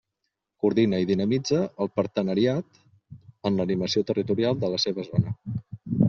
Coordina 0.61 0.99
i 1.01 1.05
dinamitza 1.09 1.59
el 1.85 1.91
partenariat 1.99 2.79
en 3.49 3.59
l'animació 3.59 4.03
territorial 4.13 4.57
de 4.65 4.71
la 4.77 4.81
seva 4.85 5.05
zona. 5.11 5.35